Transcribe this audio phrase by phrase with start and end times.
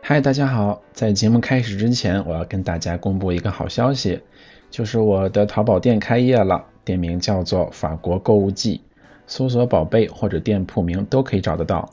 [0.00, 0.82] 嗨，大家好！
[0.92, 4.20] 在节目开始之前，我要跟大家公布一个好消息，
[4.70, 8.82] 就是我的淘宝店开业了，店名叫做法国购物季，
[9.26, 11.92] 搜索“宝贝”或者店铺名都可以找得到。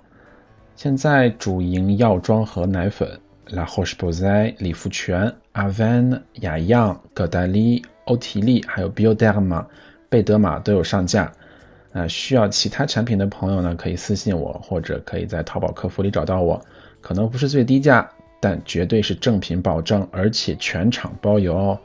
[0.76, 9.66] 现在主营药妆和奶粉，La Roche-Posay、理肤泉、Aven、雅漾、葛黛丽、欧缇丽，还有 Bioderma、
[10.10, 11.32] 贝德玛都有上架。
[11.94, 16.66] 啊，需要其他产品的朋友呢，可以私信我，或者可以在淘宝客服里找到我。
[17.02, 21.78] 可能不是最低价，但绝对是正品保证，而且全场包邮哦。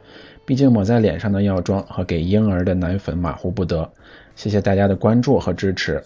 [0.45, 3.91] 毕竟抹在脸上的药妆和给婴儿的奶粉马虎不得。
[4.37, 6.01] 谢谢大家的关注和支持。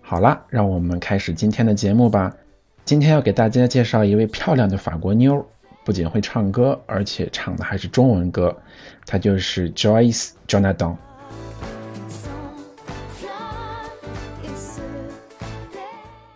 [0.00, 2.36] 好了，让我们开始今天的节目吧。
[2.84, 5.46] 今天要给大家介绍一位漂亮的法国妞，
[5.84, 8.56] 不仅会唱歌，而且唱的还是中文歌。
[9.06, 10.96] 她就是 Joyce Jonathan。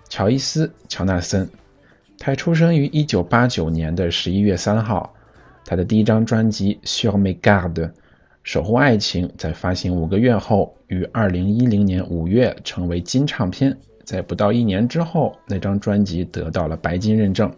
[0.08, 1.50] 乔伊斯·乔纳森，
[2.18, 5.14] 他出生于一九八九年的十一月三号。
[5.66, 7.82] 他的第一张专辑《Sur m e g a r d》
[8.44, 13.76] 守护爱情，在发行五个月后，于二零一零年五月成为金唱片。
[14.06, 17.52] 在不到一年之后，那张专辑得到了白金认证。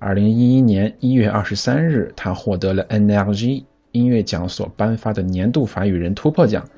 [0.00, 3.62] 二零一一年一月二十三日，他获得了 NLG
[3.92, 6.68] 音乐奖所颁发的年度法语人突破奖。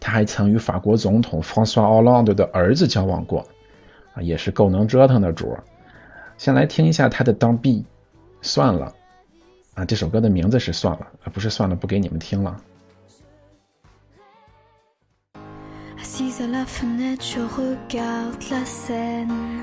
[0.00, 3.46] 他还曾与法国总统 François Hollande 的儿子交往过。
[4.14, 5.62] 啊，也是够能折腾的主儿。
[6.36, 7.78] 先来听一下他的《当 B》，
[8.42, 8.92] 算了，
[9.74, 12.60] 啊，这首歌的名字是算了，啊不是算了，不给你们听了。
[16.42, 19.62] à la fenêtre, je regarde la scène.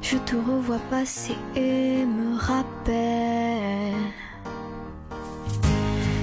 [0.00, 3.94] Je te revois passer et me rappelle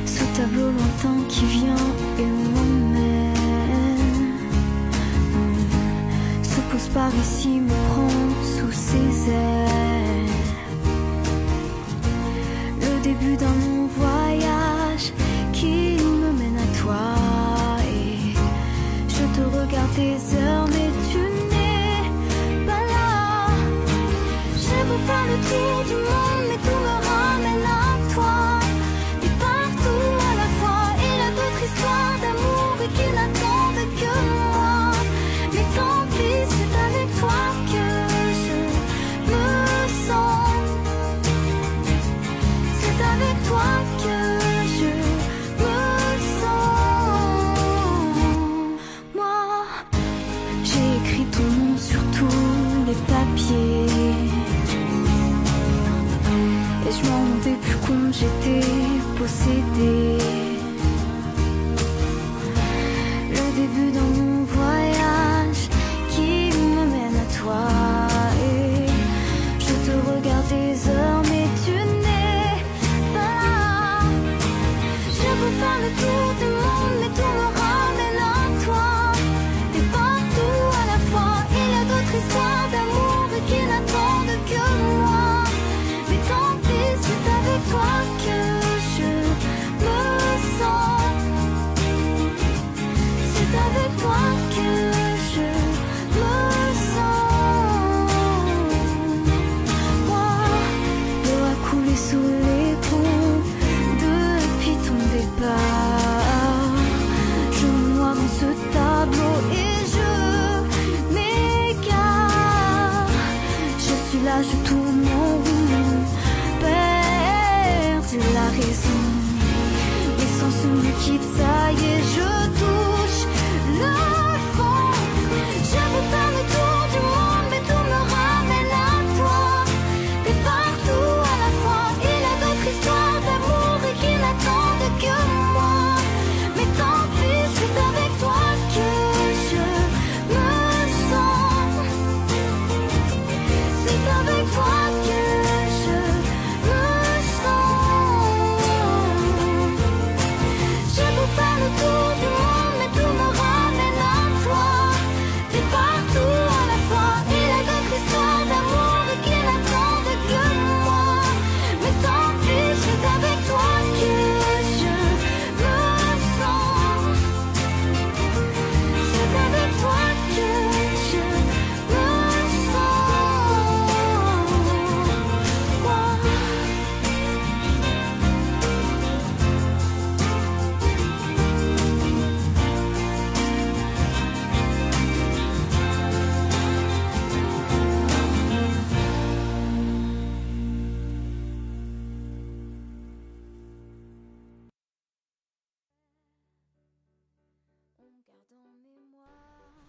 [0.05, 1.85] ce tableau lointain qui vient
[2.17, 3.33] et m'emmène.
[6.41, 8.09] Se pose par ici, me prend
[8.41, 10.29] sous ses ailes.
[12.81, 13.74] Le début d'un monde.
[19.35, 20.84] Te regarde des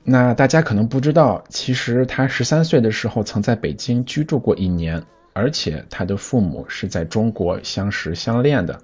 [0.09, 8.79] 那大家可能不知道，其实他十三岁的时候曾在北京居住过一年，而且他的父母是在中国相识相恋的，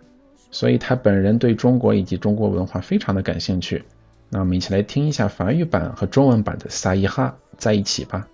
[0.50, 3.84] 所以他本人对中国以及中国文化非常的感兴趣。
[4.30, 8.26] 那我们一起来听一下法语版和中文版的《撒伊哈》在一起吧。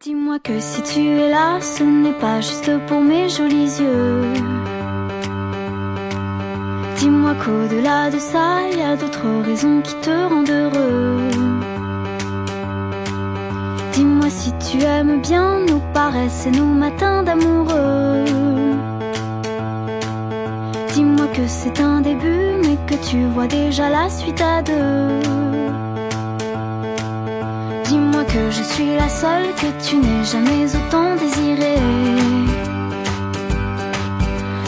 [0.00, 4.22] Dis-moi que si tu es là, ce n'est pas juste pour mes jolis yeux.
[6.96, 11.87] Dis-moi qu'au-delà de ça, il y a d'autres raisons qui te rendent heureux.
[14.30, 18.24] Si tu aimes bien nos paresses et nos matins d'amoureux.
[20.92, 25.20] Dis-moi que c'est un début, mais que tu vois déjà la suite à deux.
[27.84, 31.82] Dis-moi que je suis la seule que tu n'aies jamais autant désirée.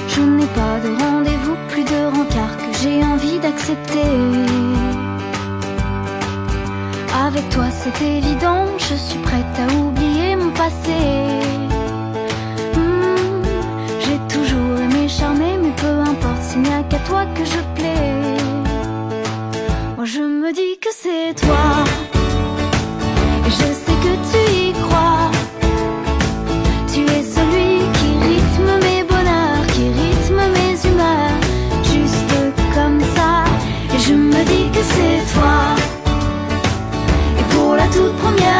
[0.09, 4.11] Je n'ai pas de rendez-vous, plus de rencard que j'ai envie d'accepter.
[7.27, 10.99] Avec toi c'est évident, je suis prête à oublier mon passé.
[12.75, 13.43] Hmm,
[14.01, 18.15] j'ai toujours aimé charmer, mais peu importe s'il n'y a qu'à toi que je plais.
[19.97, 22.20] Moi je me dis que c'est toi.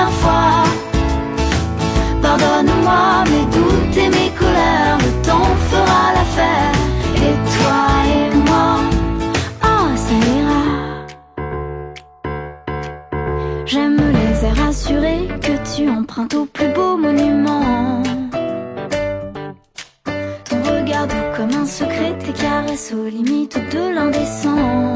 [0.09, 0.65] Fois,
[2.23, 6.73] pardonne-moi mes doutes et mes colères, le temps fera l'affaire.
[7.17, 8.69] Et toi et moi,
[9.63, 10.65] ah ça ira.
[13.67, 18.03] J'aime les airs assurés que tu empruntes au plus beau monument.
[20.49, 24.90] Ton regard comme un secret, tes caresses aux limites de l'indécent.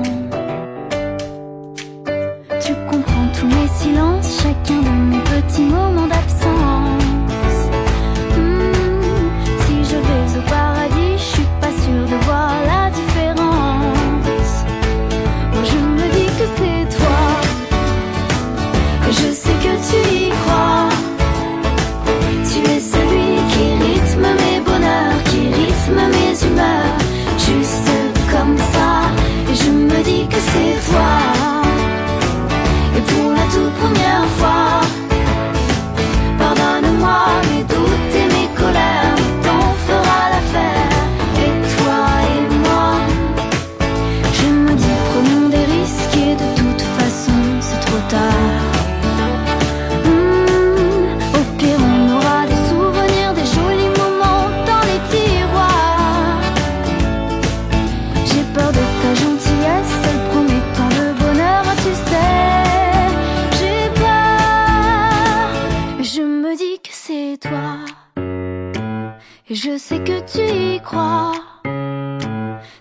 [69.65, 71.33] Je sais que tu y crois.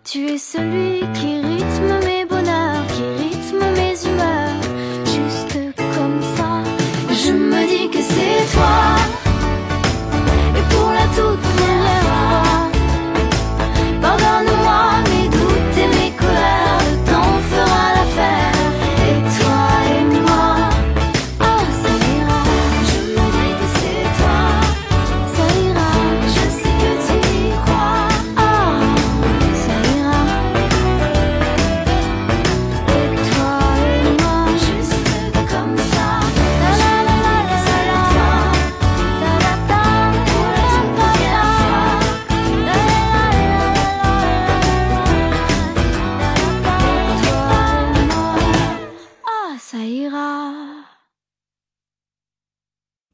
[0.03, 1.62] Tu es celui qui rythme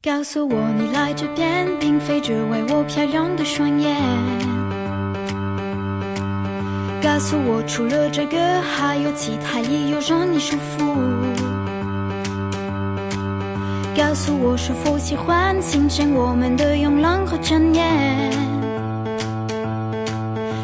[0.02, 3.94] 告诉我你来这边，并非只为我漂亮的双眼。
[7.02, 10.82] 告诉我，除了这个，还有其他理由让你舒服。
[13.94, 17.84] 告诉我，是否喜欢清晨我们的慵懒和缠绵？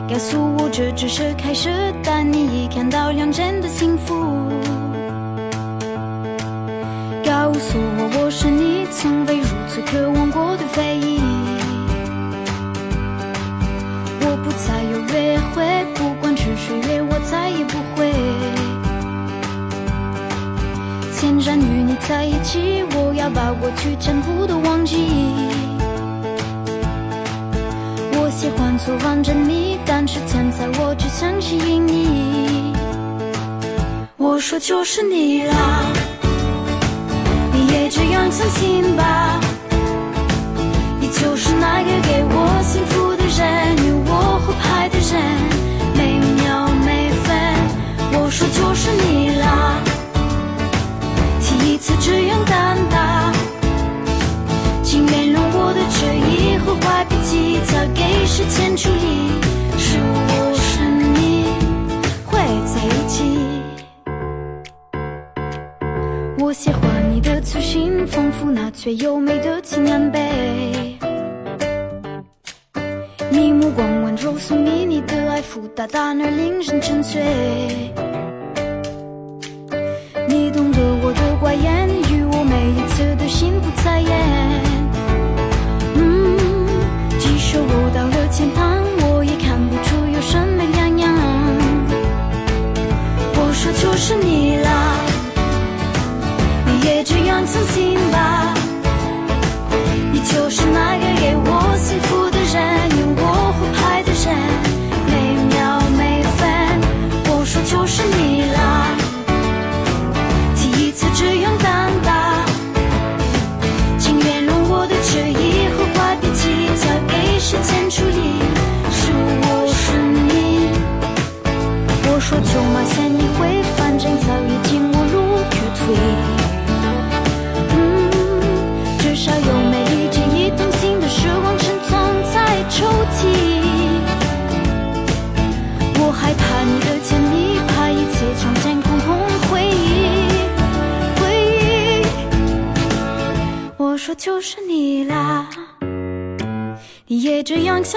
[0.08, 1.68] 告诉我，这只是开始，
[2.02, 4.14] 但你已看到两人的幸福。
[7.22, 7.95] 告诉我，
[8.98, 11.20] 从未如此渴望过的回忆。
[14.22, 18.10] 我不再有约会，不管是谁约我，再也不会。
[21.12, 24.96] 千然与你在一起，我要把过去全部都忘记。
[28.12, 32.72] 我喜欢做完整你，但是现在我只想吸引你。
[34.16, 35.84] 我说就是你啦。
[37.96, 39.40] 这样相信吧，
[41.00, 44.35] 你就是那个给我幸福的人，有我。
[68.86, 70.96] 被优美的纪念碑，
[73.32, 77.20] 你目光温柔，宿命里的爱抚，大大而令人沉醉。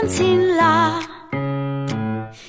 [0.01, 1.01] 感情啦，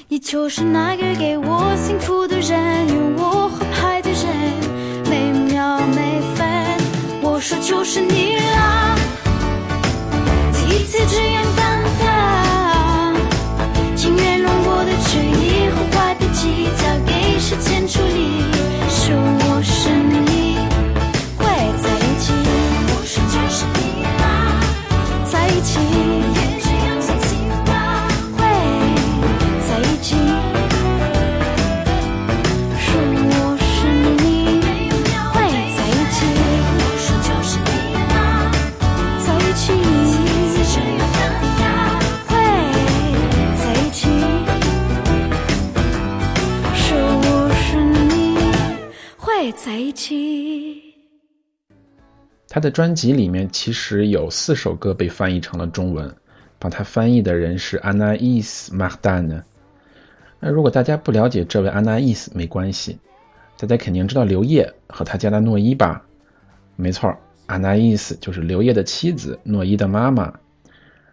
[0.07, 4.25] 你就是那个给我幸福的人，有我合拍的人，
[5.11, 6.47] 每秒每分，
[7.21, 8.20] 我说就是你。
[52.53, 56.17] 他的专辑里面其实有四首歌被翻译成了中文，
[56.59, 59.45] 帮他翻译的人是 Anais Mardan。
[60.41, 62.99] 那如果大家不了解这位 Anais，没关系，
[63.57, 66.05] 大家肯定知道刘烨和他家的诺伊吧？
[66.75, 67.17] 没错
[67.47, 70.35] ，Anais 就是刘烨的妻子，诺伊的妈妈。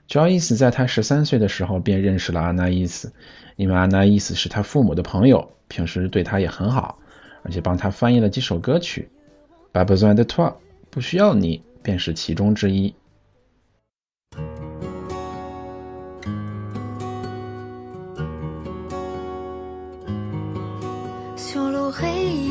[0.10, 3.12] Joyce 在他十三岁的时候便认识了 Anais，
[3.58, 6.98] 因为 Anais 是他父母的朋友，平时对他也很好，
[7.44, 9.08] 而且帮他翻译了几首歌曲，
[9.72, 10.54] 《b a b a z o n d t o i
[10.98, 12.92] 不需要你便是其中之一。
[21.36, 22.47] 修路黑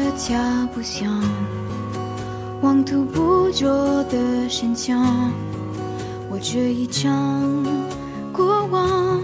[0.00, 0.34] 的脚
[0.74, 1.22] 步响，
[2.62, 3.68] 妄图捕捉
[4.04, 4.98] 的声响，
[6.30, 7.12] 我这一场
[8.32, 9.20] 过往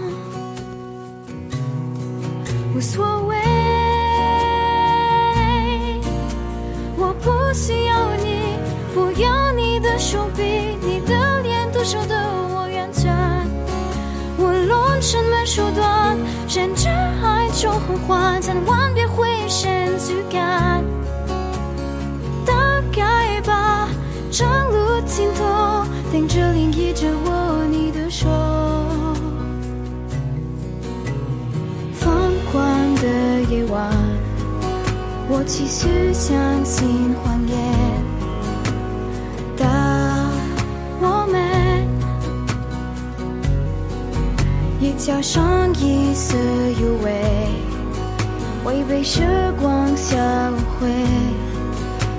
[2.75, 3.35] 无所谓。
[6.95, 8.59] 我不需要你，
[8.93, 10.43] 不要你的手臂，
[10.85, 12.15] 你的脸都受得
[12.53, 13.47] 我远站。
[14.37, 16.15] 无论什么手段，
[16.47, 19.06] 甚至爱就很缓，千万别
[19.47, 20.83] 回身去看。
[22.45, 23.87] 大概吧，
[24.29, 28.27] 长路尽头，等着另一着握你的手。
[31.93, 32.11] 放
[32.51, 33.89] 宽的夜晚，
[35.29, 37.57] 我继续相信谎言。
[39.55, 40.29] 当
[40.99, 41.87] 我们
[44.81, 46.35] 也加上一丝
[46.81, 47.47] 有味，
[48.67, 49.21] 会被时
[49.61, 50.17] 光销
[50.77, 50.89] 毁，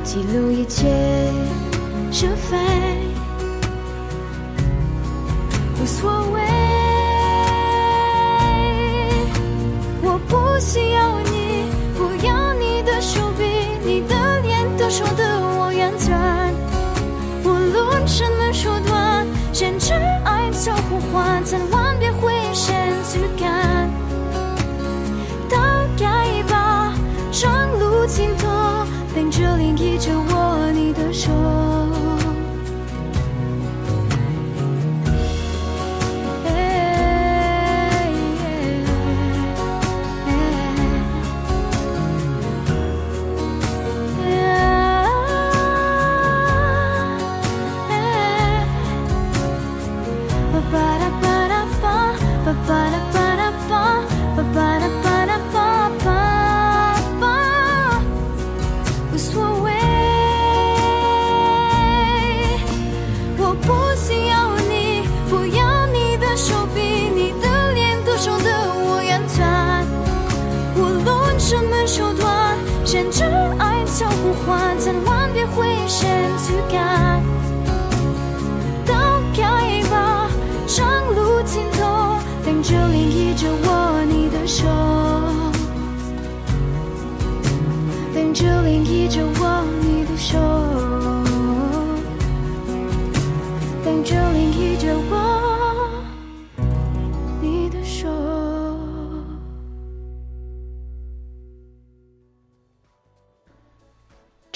[0.02, 1.30] 记录一切
[2.10, 2.56] 是非，
[5.78, 6.47] 无所谓。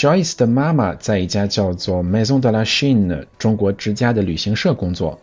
[0.03, 5.21] Joyce 的妈妈在一家叫做 Maison de la Chine 中国之家的旅行社工作，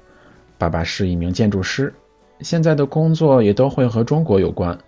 [0.57, 1.93] 爸爸是一名建筑师，
[2.39, 4.79] 现在的工作也都会和中国有关。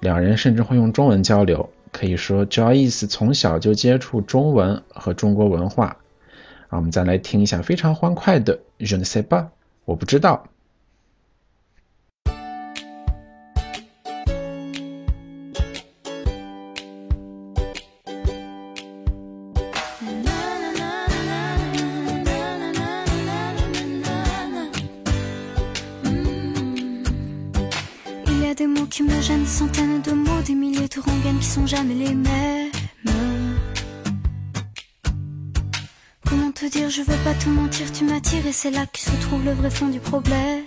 [0.00, 5.98] 两人甚至会用中文交流，可以说 Joyce 从小就接触中文和中国文化。
[6.66, 9.46] 啊，我们再来听一下非常欢快的 Je ne sais pas，
[9.84, 10.48] 我不知道。
[28.94, 32.70] Qui me gênent, des centaines de mots, des milliers de rengaines qui sont jamais les mêmes.
[36.24, 39.10] Comment te dire, je veux pas te mentir, tu m'attires et c'est là que se
[39.22, 40.62] trouve le vrai fond du problème.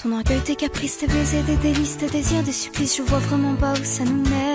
[0.00, 3.56] Ton orgueil, tes caprices, tes baisers, des délices, tes désirs, des supplices, je vois vraiment
[3.56, 4.53] pas où ça nous mène.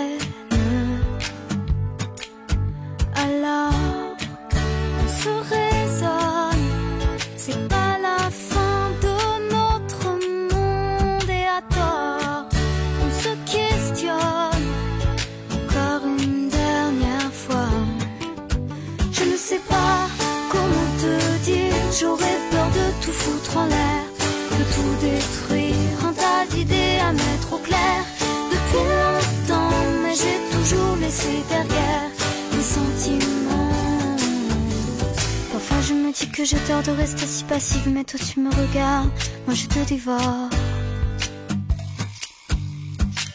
[37.99, 39.09] Mais toi tu me regardes,
[39.45, 40.49] moi je te dévore.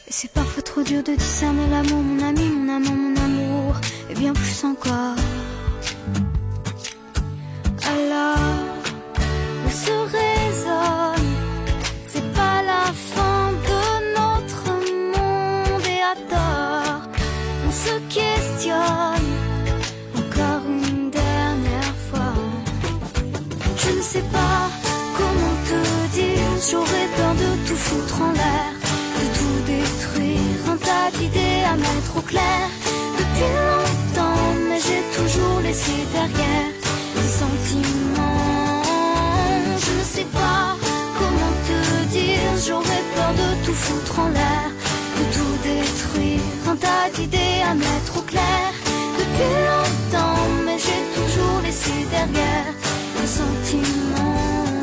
[0.08, 3.74] Et c'est parfois trop dur de discerner l'amour, mon ami, mon amant, mon amour,
[4.08, 5.16] et bien plus encore.
[7.92, 8.53] Alors,
[32.26, 32.68] clair
[33.18, 36.70] depuis longtemps, mais j'ai toujours laissé derrière
[37.14, 38.82] des sentiments.
[39.84, 40.76] Je ne sais pas
[41.18, 41.78] comment te
[42.12, 44.70] dire, j'aurais peur de tout foutre en l'air,
[45.18, 48.72] de tout détruire, un tas d'idées à mettre au clair
[49.18, 52.70] depuis longtemps, mais j'ai toujours laissé derrière
[53.20, 54.74] des sentiments.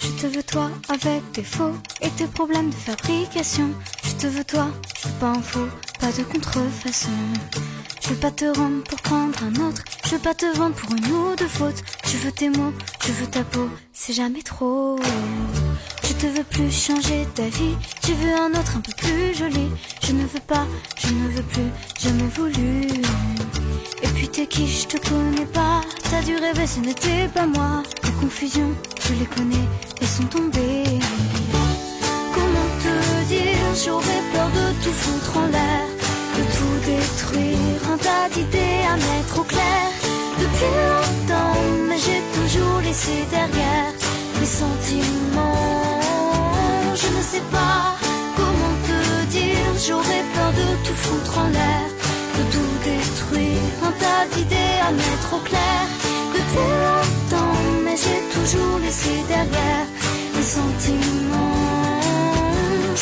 [0.00, 3.70] Je te veux toi avec tes faux et tes problèmes de fabrication.
[4.22, 4.68] Je te veux toi,
[5.02, 5.66] je veux pas un faux,
[5.98, 7.10] pas de contrefaçon.
[8.00, 9.82] Je veux pas te rendre pour prendre un autre.
[10.04, 11.82] Je veux pas te vendre pour une ou deux fautes.
[12.06, 12.72] Je veux tes mots,
[13.04, 14.96] je veux ta peau, c'est jamais trop.
[16.04, 17.74] Je te veux plus changer ta vie.
[18.06, 19.68] Je veux un autre un peu plus joli.
[20.06, 22.86] Je ne veux pas, je ne veux plus, jamais voulu.
[24.04, 25.80] Et puis t'es qui, je te connais pas.
[26.12, 27.82] T'as dû rêver, ce n'était pas moi.
[28.04, 29.66] Les confusions, tu les connais,
[30.00, 31.00] elles sont tombées.
[33.74, 35.86] J'aurais peur de tout foutre en l'air,
[36.36, 39.88] de tout détruire, un tas d'idées à mettre au clair.
[40.38, 41.58] Depuis longtemps,
[41.88, 43.92] mais j'ai toujours laissé derrière
[44.40, 46.00] les sentiments.
[46.94, 47.96] Je ne sais pas
[48.36, 51.88] comment te dire, j'aurais peur de tout foutre en l'air,
[52.38, 55.82] de tout détruire, un tas d'idées à mettre au clair.
[56.34, 59.86] Depuis longtemps, mais j'ai toujours laissé derrière
[60.36, 61.41] les sentiments.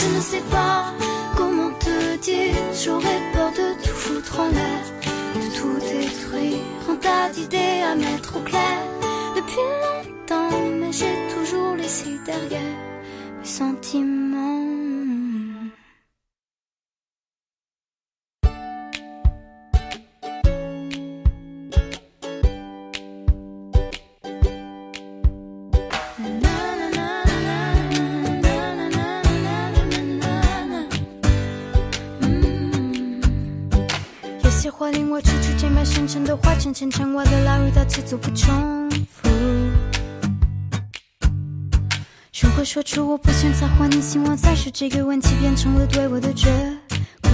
[0.01, 0.95] Je ne sais pas
[1.37, 4.83] comment te dire, j'aurais peur de tout foutre en l'air,
[5.35, 8.79] de tout détruire, un tas d'idées à mettre au clair.
[9.37, 12.79] Depuis longtemps, mais j'ai toujours laissé derrière
[13.41, 14.60] mes sentiments.
[36.43, 39.29] 满深沉的话，层层缠绕的牢狱，到此足不重复。
[42.43, 46.51] 如果说出我不想再还你希望，再说这个问题变成了对我的绝
[47.23, 47.31] 顾。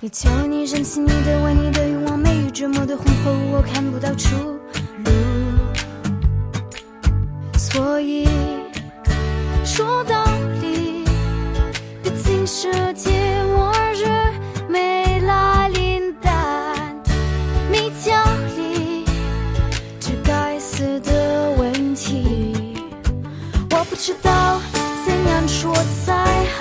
[0.00, 4.58] 你求你任性，你的为你的欲望，没有折磨的浑厚，我看不到出路。
[7.56, 8.26] 所以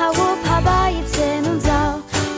[0.01, 1.69] 怕，我怕把一切弄糟，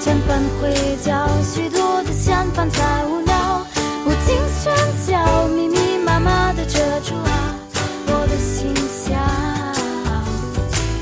[0.01, 3.65] 相反会叫许多的想法在无脑，
[4.03, 4.69] 不停喧
[5.05, 7.55] 嚣，密密麻麻的遮住了
[8.07, 9.15] 我的心跳。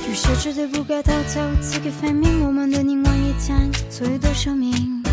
[0.07, 3.57] 有些绝对不该逃走，此刻分明我们的凝望一将
[3.89, 5.03] 所有的生命。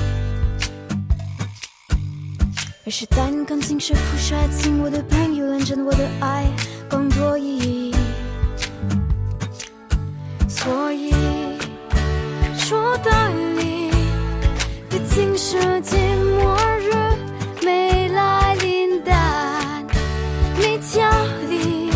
[2.84, 6.44] 而是带你更近，是腐蚀爱情，我的朋友认真，我的爱
[6.90, 7.94] 更多意义。
[10.48, 11.12] 所以
[13.04, 13.10] 道
[13.56, 13.90] 理，
[14.88, 16.92] 毕竟世界末日
[17.64, 19.84] 没来临，但
[20.58, 21.08] 没焦
[21.48, 21.90] 虑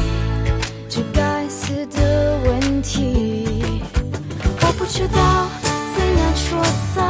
[0.88, 3.82] 这该死的问题。
[4.60, 5.48] 我不知道
[5.94, 6.62] 怎样说
[6.94, 7.00] 才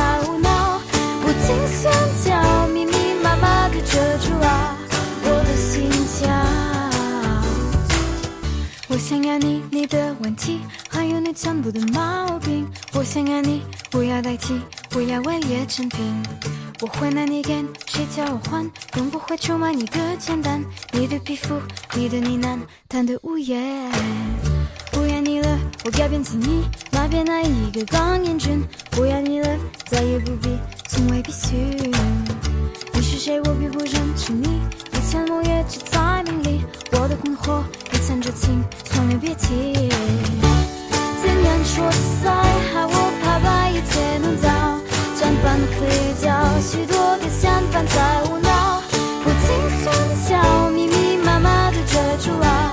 [0.00, 0.80] 相反在无脑，
[1.20, 1.92] 不停喧
[2.24, 4.76] 嚣，密密麻麻的遮住了
[5.24, 6.26] 我的心跳。
[8.88, 12.66] 我想要你，你的问题，还有你全部的毛病。
[12.94, 16.22] 我想要你，不要代替，不要伪劣成品。
[16.80, 20.64] 我会拿你跟谁交换，更不会出卖你的简单。
[20.92, 21.60] 你的皮肤，
[21.94, 22.58] 你的呢喃，
[22.88, 23.92] 谈的无言。
[24.90, 28.62] 不要你了，我改变自己那边那一个刚英俊。
[28.90, 29.48] 不要你了，
[29.86, 31.56] 再也不必，从未必须。
[32.92, 33.38] 你是谁？
[33.40, 34.60] 我并不认识你。
[34.92, 39.88] 以前我也只在梦里，我的困惑也藏着情，从未别提。
[41.22, 41.90] 怎样说
[42.22, 42.30] 才
[42.72, 42.86] 好？
[42.86, 44.48] 我怕把一切弄糟，
[45.14, 45.88] 相反会
[46.20, 46.28] 叫
[46.60, 48.82] 许多的相反在无脑，
[49.22, 49.40] 不停
[49.82, 49.86] 喧
[50.28, 51.92] 嚣，密密麻麻的遮
[52.24, 52.69] 住了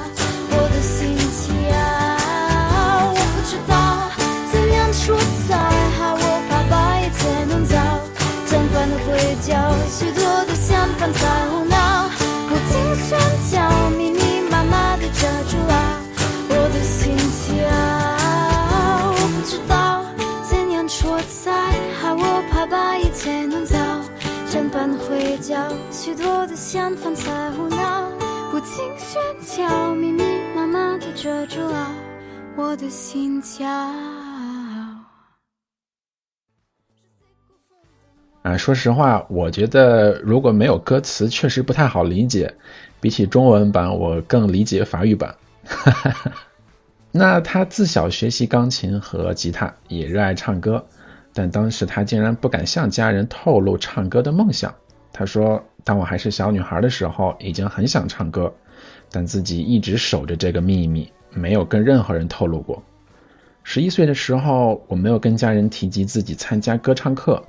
[28.96, 30.24] 喧嚣，密密
[30.56, 31.92] 麻麻地遮住了
[32.56, 33.68] 我的心跳。
[38.44, 42.56] 啊，说实话，我觉得如果没有歌词，确实不太好理解。
[43.00, 45.36] 比起中文版，我更理解法语版。
[45.66, 46.32] 哈 哈
[47.12, 50.86] 那他自小学习钢琴和吉他，也热爱唱歌，
[51.34, 54.74] 但当时他竟然不敢向家人透露唱歌的梦想。
[55.14, 58.54] 他说：“当我还是小女孩的时候，已经很想唱歌，
[59.12, 62.84] 但自己一直守着这个秘密，没有跟任何人透露过。
[63.64, 67.44] 十一岁的时候，我没有跟家人提及自己参加歌唱课。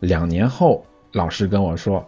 [0.00, 2.06] 两年后，老师跟我说，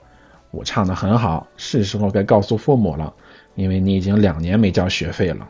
[0.51, 3.15] 我唱得很好，是时候该告诉父母了，
[3.55, 5.49] 因为你已经两年没交学费了。”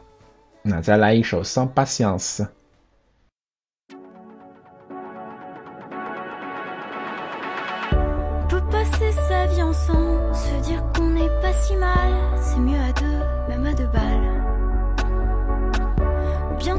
[0.62, 2.46] 那再来一首《some bus dance
[11.40, 14.42] pas si mal, c'est mieux à deux, même à deux balles.
[16.52, 16.78] Ou bien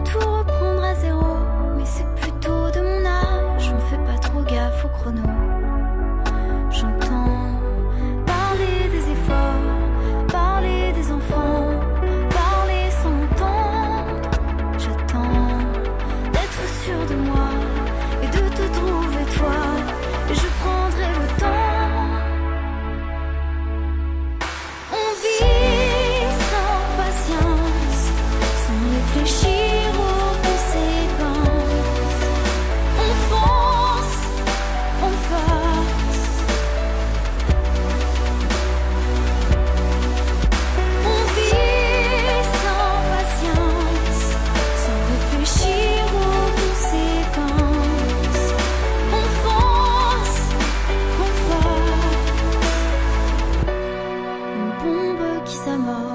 [55.45, 56.14] 貴様。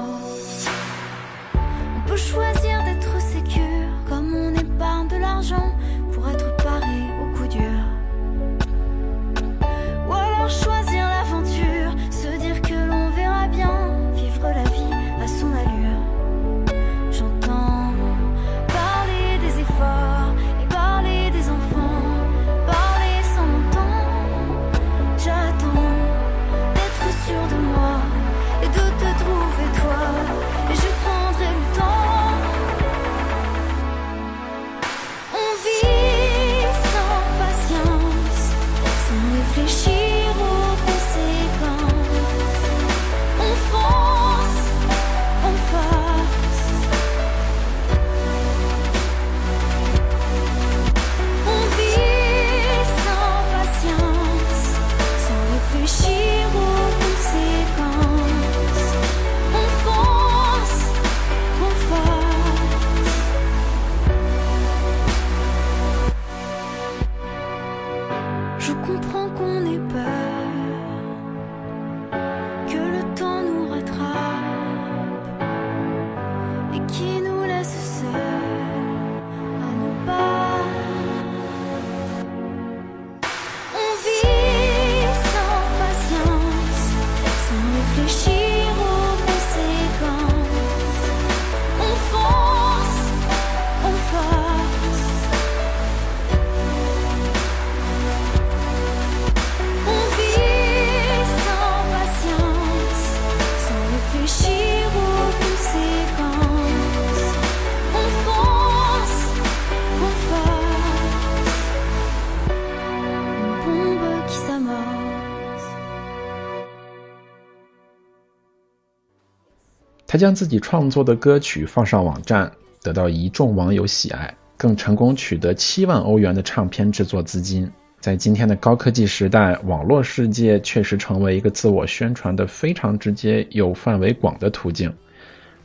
[120.21, 122.51] 将自己创作的歌曲放上网站，
[122.83, 127.71] 得到一众网友喜爱，更成功取得七万欧元的唱片制作资金。
[127.99, 134.93] 在今天的高科技时代，网络世界确实成为一个自我宣传的非常直接又范围广的途径。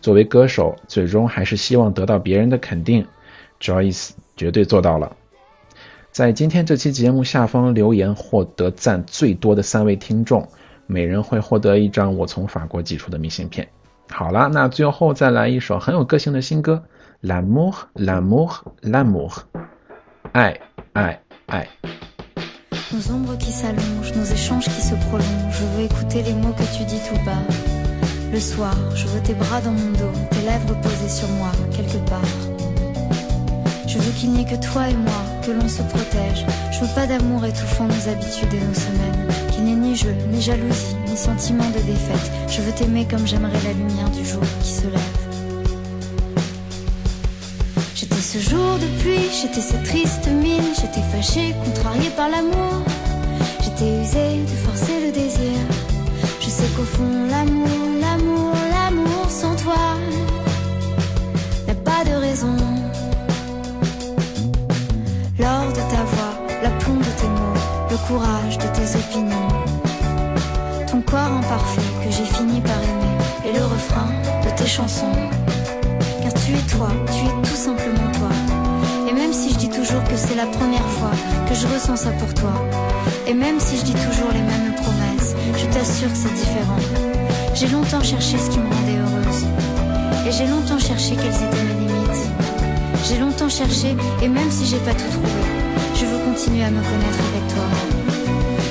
[0.01, 3.07] 作为歌手，最终还是希望得到别人的肯定。
[3.61, 5.15] Joyce 绝对做到了。
[6.13, 10.49] 在今天这期节目下方留言获得赞最多的三位听众，
[10.87, 13.69] 每人会获得一张我从法国寄出的明信片。
[14.10, 16.84] 好了，那最后再来一首很有个性的新歌，
[17.24, 19.32] L'amour, l'amour, l'amour，
[20.34, 20.60] 爱
[20.94, 21.68] 爱爱。
[22.92, 25.52] Nos ombres qui s'allongent, nos échanges qui se prolongent.
[25.52, 27.44] Je veux écouter les mots que tu dis tout bas.
[28.34, 31.98] Le soir, je veux tes bras dans mon dos, tes lèvres posées sur moi, quelque
[32.10, 32.20] part.
[33.88, 36.46] Je veux qu'il n'y ait que toi et moi, que l'on se protège.
[36.72, 39.28] Je veux pas d'amour étouffant nos habitudes et nos semaines.
[39.57, 42.31] Qu'il n'y ait ni jeu, ni jalousies, ni sentiments de défaite.
[42.47, 45.17] Je veux t'aimer comme j'aimerais la lumière du jour qui se lève.
[47.95, 52.83] J'étais ce jour de pluie, j'étais cette triste mine, j'étais fâchée, contrariée par l'amour.
[53.65, 55.57] J'étais usée de forcer le désir.
[56.39, 57.67] Je sais qu'au fond, l'amour,
[57.99, 59.97] l'amour, l'amour sans toi
[73.45, 74.09] et le refrain
[74.45, 75.13] de tes chansons.
[76.23, 78.29] Car tu es toi, tu es tout simplement toi.
[79.09, 81.13] Et même si je dis toujours que c'est la première fois
[81.49, 82.53] que je ressens ça pour toi,
[83.27, 86.81] et même si je dis toujours les mêmes promesses, je t'assure que c'est différent.
[87.55, 89.47] J'ai longtemps cherché ce qui me rendait heureuse.
[90.27, 92.23] Et j'ai longtemps cherché quelles étaient mes limites.
[93.09, 95.43] J'ai longtemps cherché, et même si j'ai pas tout trouvé,
[95.95, 98.16] je veux continuer à me connaître avec toi.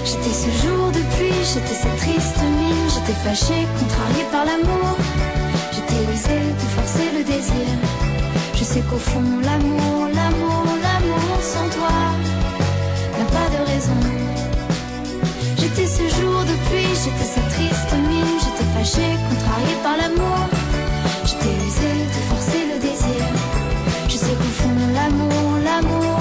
[0.05, 4.95] J'étais ce jour de pluie, j'étais cette triste mine, j'étais fâchée, contrariée par l'amour.
[5.73, 7.67] J'étais usée de forcer le désir.
[8.53, 11.97] Je sais qu'au fond, l'amour, l'amour, l'amour sans toi
[13.17, 14.01] n'a pas de raison.
[15.57, 20.41] J'étais ce jour de pluie, j'étais cette triste mine, j'étais fâchée, contrariée par l'amour.
[21.25, 23.25] J'étais usée de forcer le désir.
[24.07, 26.14] Je sais qu'au fond, l'amour, l'amour, l'amour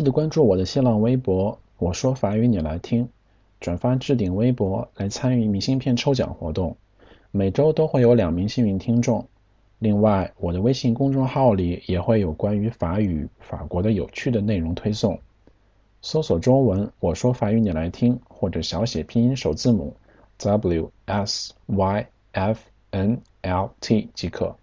[0.00, 3.06] 记得关注我的新浪微博，我说法语你来听，
[3.60, 6.74] 转发置顶微博来参与明信片抽奖活动，
[7.30, 9.28] 每周都会有两名幸运听众。
[9.78, 15.20] 另外，我的微信公众号里也会有关于法语、法国的有趣的内容推送，
[16.00, 19.94] 搜索中文“我说法语你来听”或者小写拼音首字母
[20.38, 24.56] W S Y F N L T 即可。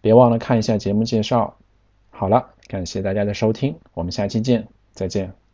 [0.00, 1.56] 别忘了看一下节目介绍。
[2.10, 5.45] 好了，感谢大家的收听，我们下期见，再见。